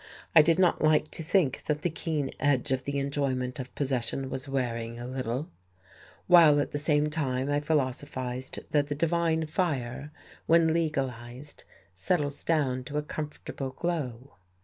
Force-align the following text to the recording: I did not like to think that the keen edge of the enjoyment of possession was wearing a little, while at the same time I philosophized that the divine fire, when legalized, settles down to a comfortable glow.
I 0.35 0.41
did 0.41 0.57
not 0.57 0.83
like 0.83 1.11
to 1.11 1.21
think 1.21 1.65
that 1.65 1.83
the 1.83 1.89
keen 1.91 2.31
edge 2.39 2.71
of 2.71 2.85
the 2.85 2.97
enjoyment 2.97 3.59
of 3.59 3.75
possession 3.75 4.31
was 4.31 4.49
wearing 4.49 4.97
a 4.97 5.05
little, 5.05 5.51
while 6.25 6.59
at 6.59 6.71
the 6.71 6.79
same 6.79 7.11
time 7.11 7.51
I 7.51 7.59
philosophized 7.59 8.61
that 8.71 8.87
the 8.87 8.95
divine 8.95 9.45
fire, 9.45 10.09
when 10.47 10.73
legalized, 10.73 11.65
settles 11.93 12.43
down 12.43 12.83
to 12.85 12.97
a 12.97 13.03
comfortable 13.03 13.69
glow. 13.73 14.31